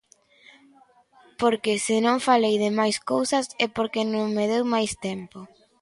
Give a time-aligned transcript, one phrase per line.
[1.41, 5.39] Porque se non falei de máis cousas é porque non me deu máis tempo.